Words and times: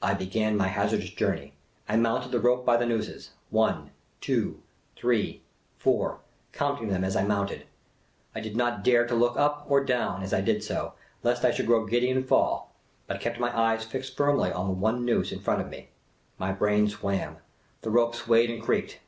I 0.00 0.14
began 0.14 0.56
my 0.56 0.68
hazardous 0.68 1.10
journey; 1.10 1.52
I 1.88 1.96
mounted 1.96 2.30
the 2.30 2.38
rope 2.38 2.64
by 2.64 2.76
the 2.76 2.86
nooses— 2.86 3.30
one, 3.60 3.90
two, 4.20 4.62
three, 4.94 5.42
four, 5.76 6.20
counting 6.52 6.86
them 6.86 7.02
as 7.02 7.16
I 7.16 7.24
mounted. 7.24 7.66
I 8.32 8.38
did 8.38 8.56
not 8.56 8.84
dare 8.84 9.04
to 9.08 9.16
look 9.16 9.36
up 9.36 9.66
or 9.68 9.84
down 9.84 10.22
as 10.22 10.32
I 10.32 10.40
did 10.40 10.62
so, 10.62 10.94
lest 11.24 11.44
I 11.44 11.50
should 11.50 11.66
grow 11.66 11.84
giddy 11.84 12.10
and 12.12 12.24
fall, 12.24 12.76
but 13.08 13.20
kept 13.20 13.40
my 13.40 13.58
eyes 13.58 13.84
fixed 13.84 14.16
firmly 14.16 14.52
always 14.52 14.54
on 14.54 14.66
the 14.68 14.72
one 14.80 15.04
noose 15.04 15.32
in 15.32 15.40
front 15.40 15.60
of 15.60 15.68
me. 15.68 15.88
My 16.38 16.52
brain 16.52 16.88
swam; 16.88 17.38
the 17.80 17.90
rope 17.90 18.14
swayed 18.14 18.50
and 18.52 18.62
creaked. 18.62 19.00